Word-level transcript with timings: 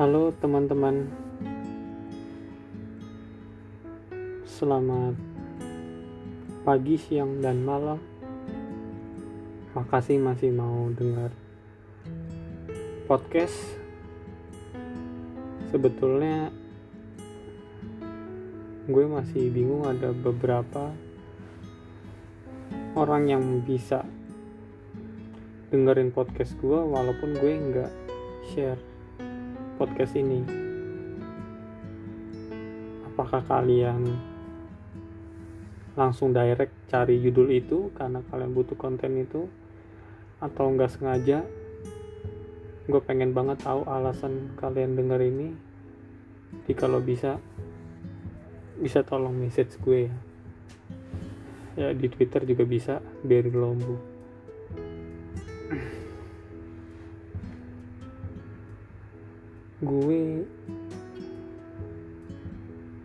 Halo 0.00 0.32
teman-teman. 0.40 1.12
Selamat 4.48 5.12
pagi, 6.64 6.96
siang, 6.96 7.44
dan 7.44 7.60
malam. 7.60 8.00
Makasih 9.76 10.16
masih 10.16 10.56
mau 10.56 10.88
dengar 10.96 11.36
podcast. 13.04 13.52
Sebetulnya 15.68 16.48
gue 18.88 19.04
masih 19.04 19.52
bingung 19.52 19.84
ada 19.84 20.16
beberapa 20.16 20.96
orang 22.96 23.28
yang 23.28 23.44
bisa 23.68 24.08
dengerin 25.68 26.08
podcast 26.08 26.56
gue 26.56 26.88
walaupun 26.88 27.36
gue 27.36 27.52
nggak 27.52 27.92
share 28.48 28.89
podcast 29.80 30.12
ini. 30.12 30.44
Apakah 33.08 33.40
kalian 33.48 34.12
langsung 35.96 36.36
direct 36.36 36.76
cari 36.92 37.16
judul 37.24 37.48
itu 37.48 37.88
karena 37.96 38.20
kalian 38.28 38.52
butuh 38.52 38.76
konten 38.76 39.16
itu 39.16 39.48
atau 40.36 40.68
nggak 40.68 40.92
sengaja? 40.92 41.48
Gue 42.84 43.00
pengen 43.00 43.32
banget 43.32 43.64
tahu 43.64 43.88
alasan 43.88 44.52
kalian 44.60 45.00
denger 45.00 45.24
ini. 45.24 45.56
Jadi 46.52 46.72
kalau 46.76 47.00
bisa 47.00 47.40
bisa 48.76 49.00
tolong 49.00 49.32
message 49.32 49.80
gue 49.80 50.12
ya. 50.12 50.16
Ya 51.80 51.88
di 51.96 52.12
Twitter 52.12 52.44
juga 52.44 52.68
bisa 52.68 53.00
Berry 53.24 53.48
Lombu. 53.48 53.96
gue 59.80 60.44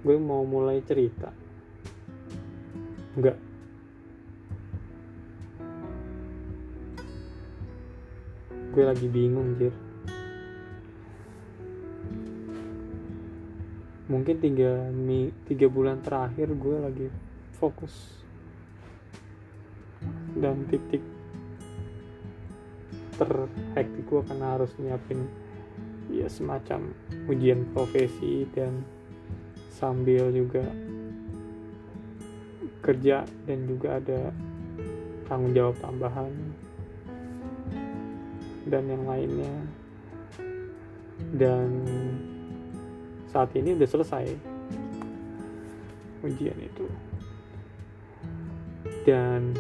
gue 0.06 0.18
mau 0.20 0.44
mulai 0.44 0.84
cerita. 0.84 1.32
Enggak. 3.16 3.40
Gue 8.76 8.84
lagi 8.84 9.08
bingung 9.08 9.56
jir. 9.56 9.72
Mungkin 14.12 14.36
tiga 14.44 14.92
tiga 15.48 15.68
bulan 15.72 16.04
terakhir 16.04 16.52
gue 16.52 16.78
lagi 16.78 17.08
fokus 17.56 18.20
dan 20.36 20.68
titik 20.68 21.02
terhektik 23.16 24.04
gue 24.04 24.22
karena 24.28 24.60
harus 24.60 24.76
nyiapin 24.76 25.24
ya 26.14 26.28
semacam 26.30 26.94
ujian 27.26 27.66
profesi 27.74 28.46
dan 28.54 28.86
sambil 29.74 30.32
juga 30.32 30.64
kerja 32.86 33.26
dan 33.50 33.60
juga 33.66 33.98
ada 33.98 34.30
tanggung 35.26 35.58
jawab 35.58 35.76
tambahan 35.82 36.32
dan 38.70 38.84
yang 38.90 39.04
lainnya. 39.06 39.56
Dan 41.36 41.70
saat 43.30 43.50
ini 43.58 43.74
udah 43.74 43.90
selesai 43.90 44.26
ujian 46.26 46.58
itu. 46.62 46.86
Dan 49.06 49.54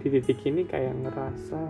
di 0.00 0.08
titik 0.08 0.40
ini 0.48 0.64
kayak 0.64 0.96
ngerasa 0.96 1.60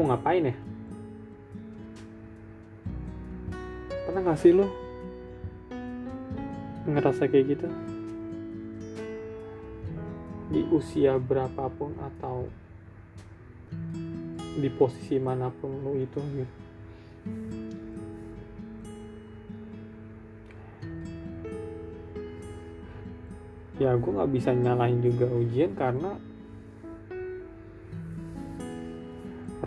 mau 0.00 0.16
ngapain 0.16 0.48
ya? 0.48 0.56
Pernah 4.08 4.32
gak 4.32 4.40
sih 4.40 4.56
lo 4.56 4.64
ngerasa 6.88 7.28
kayak 7.28 7.46
gitu? 7.52 7.68
Di 10.48 10.64
usia 10.72 11.20
berapapun 11.20 11.92
atau 12.00 12.48
di 14.56 14.72
posisi 14.72 15.20
mana 15.20 15.52
pun 15.52 15.84
lo 15.84 15.92
itu 15.92 16.16
gitu. 16.16 16.56
Ya 23.84 23.92
gue 24.00 24.12
nggak 24.16 24.32
bisa 24.32 24.56
nyalahin 24.56 25.04
juga 25.04 25.28
ujian 25.28 25.76
karena 25.76 26.16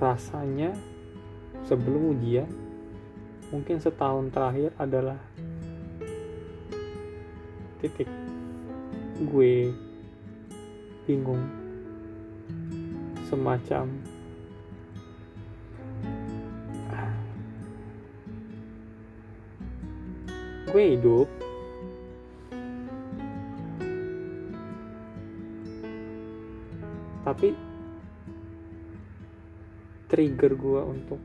rasanya 0.03 0.75
sebelum 1.63 2.19
ujian 2.19 2.51
mungkin 3.55 3.79
setahun 3.79 4.27
terakhir 4.35 4.75
adalah 4.75 5.15
titik 7.79 8.11
gue 9.23 9.71
bingung 11.07 11.39
semacam 13.31 13.87
gue 20.73 20.97
hidup. 20.97 21.29
Tapi 27.21 27.72
trigger 30.13 30.53
gue 30.53 30.81
untuk 30.85 31.17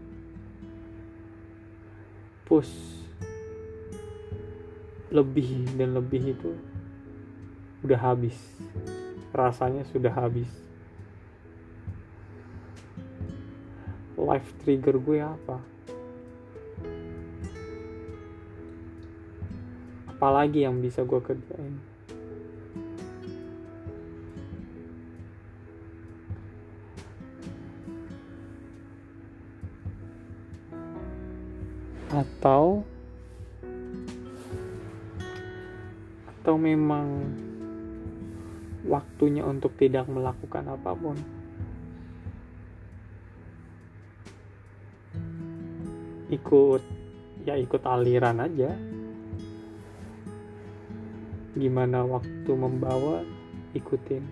push 2.49 2.73
lebih 5.13 5.69
dan 5.77 5.93
lebih 5.93 6.33
itu 6.33 6.57
udah 7.85 8.01
habis. 8.01 8.33
Rasanya 9.29 9.85
sudah 9.93 10.09
habis. 10.09 10.49
Life 14.17 14.57
trigger 14.65 14.97
gue 14.97 15.21
apa? 15.21 15.61
Apalagi 20.09 20.65
yang 20.65 20.81
bisa 20.81 21.05
gue 21.05 21.21
kerjain 21.21 21.98
atau 32.19 32.83
atau 36.27 36.55
memang 36.59 37.07
waktunya 38.89 39.47
untuk 39.47 39.79
tidak 39.79 40.11
melakukan 40.11 40.67
apa 40.67 40.91
pun? 40.99 41.17
Ikut 46.29 46.83
ya 47.47 47.55
ikut 47.55 47.83
aliran 47.87 48.43
aja. 48.43 48.75
Gimana 51.55 52.03
waktu 52.03 52.51
membawa 52.51 53.23
ikutin. 53.79 54.25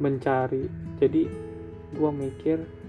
Mencari. 0.00 0.66
Jadi 1.02 1.26
gua 1.94 2.10
mikir 2.14 2.81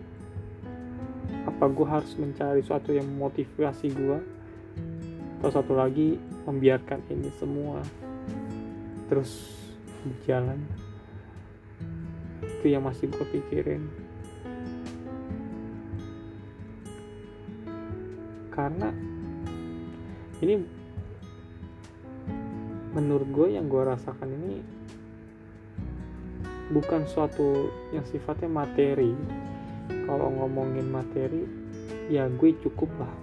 apa 1.64 1.72
gue 1.72 1.88
harus 1.88 2.12
mencari 2.20 2.60
sesuatu 2.60 2.92
yang 2.92 3.08
memotivasi 3.08 3.88
gue 3.96 4.20
atau 5.40 5.48
satu 5.48 5.80
lagi 5.80 6.20
membiarkan 6.44 7.00
ini 7.08 7.32
semua 7.40 7.80
terus 9.08 9.48
berjalan. 10.04 10.60
Itu 12.44 12.68
yang 12.68 12.84
masih 12.84 13.08
gue 13.08 13.24
pikirin. 13.32 13.88
Karena 18.52 18.92
ini 20.44 20.68
menurut 22.92 23.32
gue 23.32 23.48
yang 23.56 23.72
gue 23.72 23.84
rasakan 23.88 24.28
ini 24.36 24.60
bukan 26.76 27.08
suatu 27.08 27.72
yang 27.96 28.04
sifatnya 28.04 28.52
materi 28.52 29.16
kalau 29.90 30.30
ngomongin 30.30 30.88
materi 30.92 31.44
ya 32.12 32.28
gue 32.28 32.52
cukup 32.60 32.90
lah. 33.00 33.14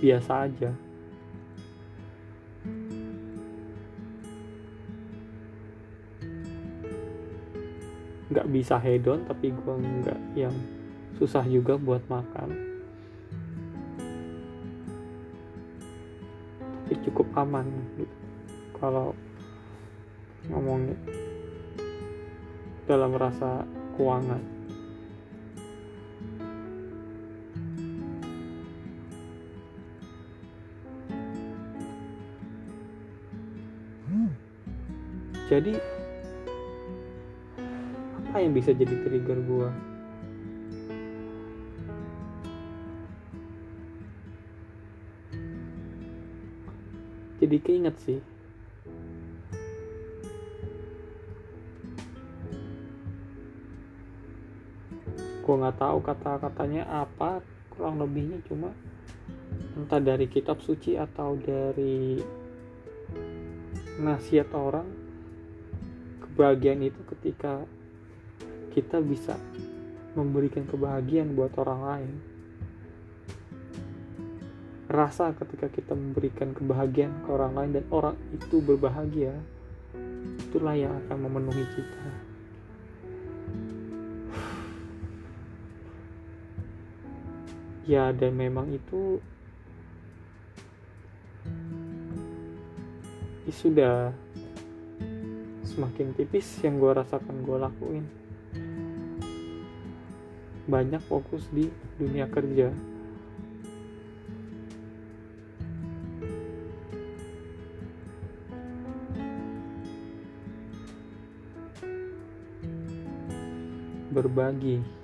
Biasa 0.00 0.32
aja. 0.48 0.70
Nggak 8.30 8.46
bisa 8.54 8.78
hedon 8.78 9.26
tapi 9.26 9.50
gue 9.50 9.74
nggak 9.74 10.20
yang 10.38 10.54
susah 11.18 11.44
juga 11.46 11.76
buat 11.76 12.02
makan. 12.08 12.48
Tapi 16.86 16.94
cukup 17.06 17.26
aman 17.38 17.66
gitu. 17.98 18.16
kalau 18.80 19.12
ngomongin 20.48 20.96
dalam 22.90 23.14
rasa 23.14 23.62
keuangan. 23.94 24.42
Jadi 35.46 35.78
apa 38.26 38.36
yang 38.42 38.50
bisa 38.54 38.74
jadi 38.74 38.94
trigger 39.06 39.38
gua? 39.46 39.70
Jadi 47.38 47.56
keinget 47.62 47.94
sih 48.02 48.18
gue 55.50 55.58
nggak 55.58 55.82
tahu 55.82 55.98
kata-katanya 56.06 56.86
apa 56.86 57.42
kurang 57.74 57.98
lebihnya 57.98 58.38
cuma 58.46 58.70
entah 59.74 59.98
dari 59.98 60.30
kitab 60.30 60.62
suci 60.62 60.94
atau 60.94 61.34
dari 61.34 62.22
nasihat 63.98 64.46
orang 64.54 64.86
kebahagiaan 66.22 66.86
itu 66.86 67.02
ketika 67.02 67.66
kita 68.78 69.02
bisa 69.02 69.34
memberikan 70.14 70.70
kebahagiaan 70.70 71.34
buat 71.34 71.50
orang 71.58 71.80
lain. 71.82 72.12
Rasa 74.86 75.34
ketika 75.34 75.66
kita 75.66 75.98
memberikan 75.98 76.54
kebahagiaan 76.54 77.26
ke 77.26 77.28
orang 77.34 77.58
lain 77.58 77.70
dan 77.74 77.84
orang 77.90 78.14
itu 78.30 78.62
berbahagia 78.62 79.34
itulah 80.46 80.78
yang 80.78 80.94
akan 80.94 81.26
memenuhi 81.26 81.66
kita 81.74 82.29
ya 87.90 88.14
dan 88.14 88.38
memang 88.38 88.70
itu 88.70 89.18
ya 93.42 93.50
sudah 93.50 94.14
semakin 95.66 96.14
tipis 96.14 96.46
yang 96.62 96.78
gue 96.78 96.94
rasakan 96.94 97.42
gue 97.42 97.58
lakuin. 97.58 98.06
Banyak 100.70 101.02
fokus 101.02 101.50
di 101.50 101.66
dunia 101.98 102.30
kerja. 102.30 102.70
Berbagi 114.14 114.99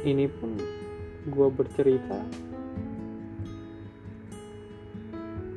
ini 0.00 0.24
pun 0.28 0.56
gue 1.28 1.48
bercerita. 1.52 2.16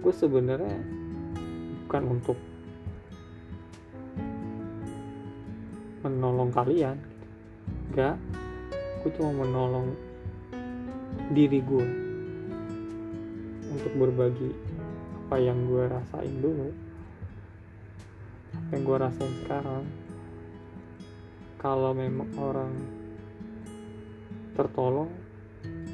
Gue 0.04 0.12
sebenarnya 0.12 0.84
bukan 1.88 2.04
untuk 2.19 2.36
menolong 6.04 6.51
kalian. 6.51 7.00
Enggak. 7.92 8.19
Gue 9.00 9.12
cuma 9.16 9.48
menolong 9.48 9.95
diri 11.31 11.63
gue 11.63 11.88
untuk 13.72 13.94
berbagi 13.95 14.51
apa 15.24 15.36
yang 15.40 15.63
gue 15.72 15.84
rasain 15.88 16.36
dulu. 16.44 16.68
Apa 18.51 18.69
yang 18.75 18.84
gue 18.84 18.98
rasain 19.00 19.34
sekarang. 19.48 19.84
Kalau 21.63 21.95
memang 21.95 22.28
orang 22.36 23.02
tertolong 24.53 25.09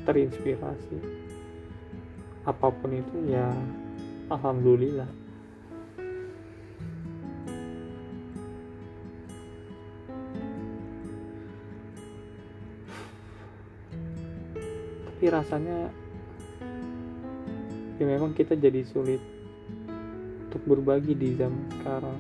terinspirasi. 0.04 1.00
Apa 2.48 2.72
pun 2.72 2.92
itu 2.96 3.18
ya 3.32 3.52
alhamdulillah. 4.32 5.10
Tapi 15.10 15.26
rasanya 15.28 15.92
ya 18.00 18.06
memang 18.08 18.32
kita 18.32 18.56
jadi 18.56 18.88
sulit 18.88 19.20
untuk 20.48 20.64
berbagi 20.64 21.14
di 21.14 21.36
zaman 21.36 21.68
sekarang. 21.76 22.20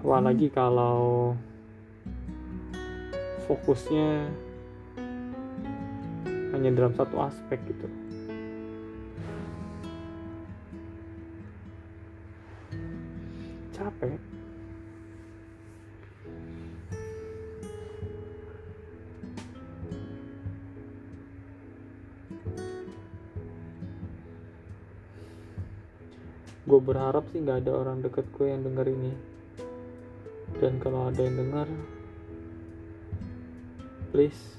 Apalagi 0.00 0.48
kalau 0.48 1.34
fokusnya 3.50 4.30
hanya 6.54 6.70
dalam 6.70 6.94
satu 6.94 7.18
aspek 7.18 7.58
gitu. 7.66 7.90
Capek. 13.74 14.14
Gue 26.70 26.78
berharap 26.78 27.26
sih 27.34 27.42
nggak 27.42 27.66
ada 27.66 27.72
orang 27.74 27.98
deket 27.98 28.30
gue 28.30 28.46
yang 28.46 28.62
denger 28.62 28.86
ini. 28.94 29.10
Dan 30.62 30.78
kalau 30.78 31.10
ada 31.10 31.18
yang 31.18 31.34
denger 31.34 31.66
please 34.10 34.58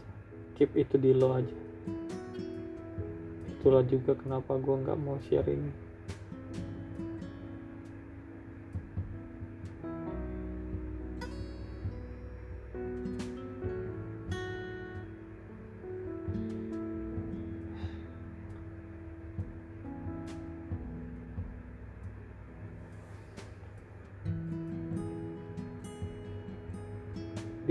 keep 0.55 0.71
itu 0.75 0.95
di 0.95 1.11
lo 1.15 1.35
aja. 1.35 1.57
Itulah 3.59 3.85
juga 3.85 4.17
kenapa 4.17 4.57
gue 4.57 4.75
nggak 4.81 4.99
mau 4.99 5.21
share 5.27 5.47
ini 5.51 5.80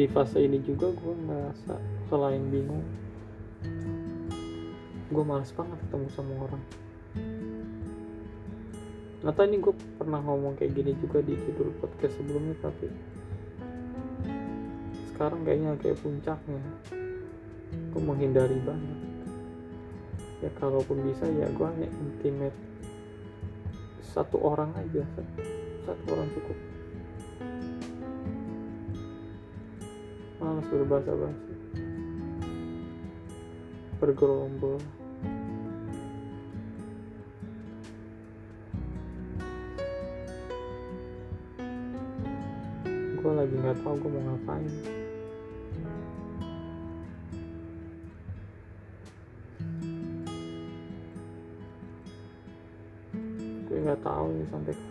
di 0.01 0.09
fase 0.09 0.41
ini 0.41 0.57
juga 0.65 0.89
gue 0.97 1.13
ngerasa 1.29 1.77
selain 2.09 2.41
bingung 2.49 2.81
gue 5.13 5.25
males 5.29 5.53
banget 5.53 5.77
ketemu 5.77 6.09
sama 6.17 6.33
orang. 6.49 6.63
Atau 9.21 9.45
ini 9.45 9.61
gue 9.61 9.77
pernah 10.01 10.25
ngomong 10.25 10.57
kayak 10.57 10.73
gini 10.73 10.97
juga 11.05 11.21
di 11.21 11.37
judul 11.37 11.77
podcast 11.85 12.17
sebelumnya 12.17 12.57
tapi 12.65 12.89
sekarang 15.13 15.45
kayaknya 15.45 15.77
kayak 15.77 16.01
puncaknya. 16.01 16.63
Gue 17.93 18.01
menghindari 18.01 18.57
banget. 18.65 18.99
Ya 20.41 20.49
kalaupun 20.57 21.05
bisa 21.05 21.29
ya 21.29 21.45
gue 21.53 21.67
hanya 21.77 21.93
intimate 21.93 22.57
satu 24.01 24.41
orang 24.41 24.73
aja 24.81 25.05
satu 25.85 26.05
orang 26.17 26.33
cukup 26.33 26.70
malas 30.61 30.77
berbahasa 30.77 31.13
basi 31.17 31.53
bergerombol. 33.97 34.77
Gue 43.21 43.33
lagi 43.37 43.55
nggak 43.57 43.77
tahu 43.85 43.95
gue 44.05 44.11
mau 44.13 44.23
ngapain. 44.29 44.73
Gue 53.65 53.77
nggak 53.81 54.01
tahu 54.05 54.27
nih 54.29 54.47
sampai 54.53 54.90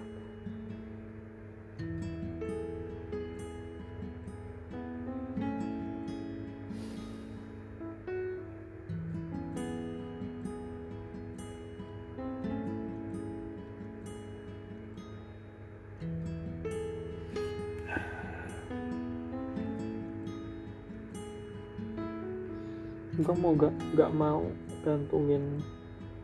gue 23.19 23.35
mau 23.35 23.51
gak 23.51 23.75
gak 23.99 24.11
mau 24.15 24.47
gantungin 24.79 25.59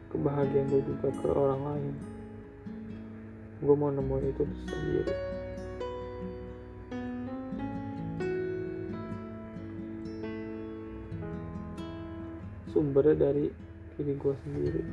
kebahagiaan 0.08 0.72
gue 0.72 0.80
juga 0.80 1.12
ke 1.12 1.28
orang 1.28 1.62
lain. 1.68 1.96
Gue 3.60 3.76
mau 3.76 3.92
nemuin 3.92 4.32
itu 4.32 4.44
sendiri. 4.64 5.16
Sumbernya 12.72 13.16
dari 13.28 13.52
diri 14.00 14.14
gue 14.16 14.36
sendiri 14.48 14.84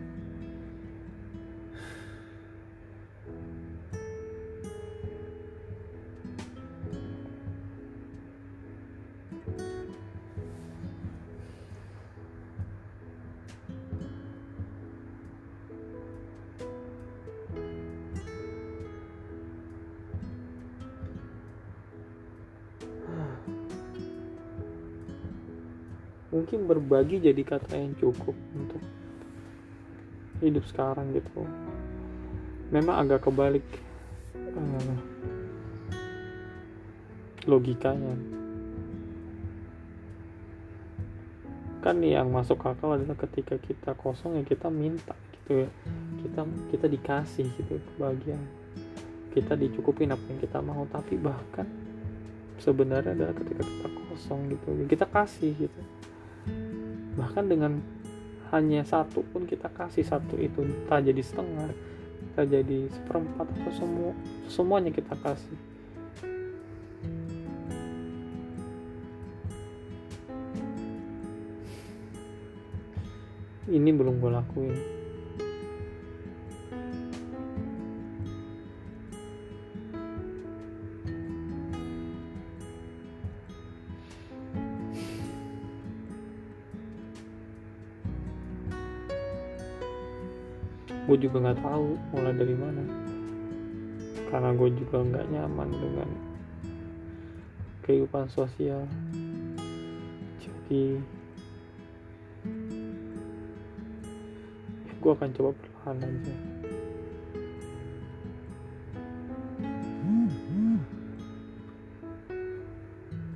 mungkin 26.32 26.64
berbagi 26.64 27.20
jadi 27.20 27.42
kata 27.44 27.76
yang 27.76 27.92
cukup 28.00 28.32
untuk 28.56 28.80
hidup 30.40 30.64
sekarang 30.64 31.12
gitu. 31.12 31.44
Memang 32.72 33.04
agak 33.04 33.28
kebalik 33.28 33.62
uh, 34.56 34.96
logikanya. 37.44 38.16
Kan 41.84 42.00
yang 42.00 42.32
masuk 42.32 42.64
akal 42.64 42.96
adalah 42.96 43.18
ketika 43.28 43.60
kita 43.60 43.92
kosong 43.92 44.40
ya 44.40 44.42
kita 44.48 44.72
minta 44.72 45.12
gitu 45.36 45.68
ya. 45.68 45.70
Kita 46.24 46.48
kita 46.72 46.86
dikasih 46.88 47.46
gitu 47.60 47.76
kebahagiaan. 47.92 48.48
Kita 49.36 49.52
dicukupin 49.52 50.16
apa 50.16 50.24
yang 50.32 50.40
kita 50.40 50.64
mau 50.64 50.88
tapi 50.88 51.20
bahkan 51.20 51.68
sebenarnya 52.56 53.12
adalah 53.12 53.36
ketika 53.36 53.68
kita 53.68 53.88
kosong 54.08 54.48
gitu. 54.48 54.68
Kita 54.88 55.04
kasih 55.04 55.68
gitu 55.68 55.82
bahkan 57.18 57.44
dengan 57.48 57.82
hanya 58.52 58.84
satu 58.84 59.24
pun 59.32 59.48
kita 59.48 59.72
kasih 59.72 60.04
satu 60.04 60.36
itu 60.36 60.64
tak 60.88 61.08
jadi 61.08 61.22
setengah 61.24 61.72
tak 62.32 62.48
jadi 62.48 62.88
seperempat 62.88 63.44
atau 63.44 63.72
semua 63.76 64.12
semuanya 64.48 64.88
kita 64.88 65.12
kasih. 65.20 65.58
Ini 73.72 73.90
belum 73.94 74.20
gue 74.20 74.30
lakuin 74.32 75.01
gue 91.02 91.16
juga 91.18 91.36
nggak 91.42 91.60
tahu 91.62 91.98
mulai 92.14 92.34
dari 92.38 92.54
mana. 92.54 92.82
Karena 94.30 94.50
gue 94.54 94.68
juga 94.78 95.02
nggak 95.02 95.26
nyaman 95.34 95.68
dengan 95.74 96.08
kehidupan 97.82 98.30
sosial. 98.30 98.86
Jadi 100.38 101.02
ya 104.86 104.92
gue 105.02 105.12
akan 105.12 105.30
coba 105.34 105.50
perlahan 105.58 105.98
aja. 106.06 106.34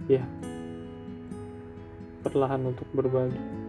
Ya 0.07 0.23
perlahan 2.27 2.63
untuk 2.69 2.87
berbagi 2.95 3.66